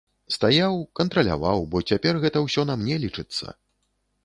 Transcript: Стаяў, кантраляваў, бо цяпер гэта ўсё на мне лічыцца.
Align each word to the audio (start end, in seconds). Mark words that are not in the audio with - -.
Стаяў, 0.35 0.77
кантраляваў, 0.99 1.59
бо 1.75 1.83
цяпер 1.93 2.21
гэта 2.25 2.43
ўсё 2.47 2.67
на 2.73 2.79
мне 2.83 2.95
лічыцца. 3.07 3.57